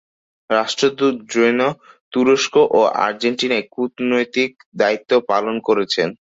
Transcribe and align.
রাষ্ট্রদূত 0.49 1.15
জৈন 1.31 1.59
তুরস্ক 2.13 2.53
ও 2.71 2.79
আর্জেন্টিনায় 3.05 3.65
কূটনৈতিক 3.73 4.51
দায়িত্ব 4.79 5.11
পালন 5.29 5.55
করেছেন। 5.67 6.07